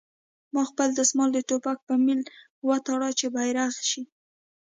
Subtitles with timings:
[0.53, 2.21] ما خپل دسمال د ټوپک په میل
[2.67, 4.03] وتاړه چې بیرغ شي